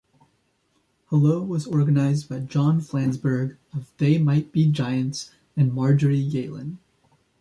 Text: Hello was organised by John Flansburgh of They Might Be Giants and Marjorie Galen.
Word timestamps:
Hello 1.11 1.43
was 1.43 1.67
organised 1.67 2.27
by 2.27 2.39
John 2.39 2.79
Flansburgh 2.81 3.57
of 3.71 3.93
They 3.99 4.17
Might 4.17 4.51
Be 4.51 4.65
Giants 4.71 5.29
and 5.55 5.71
Marjorie 5.75 6.27
Galen. 6.27 6.79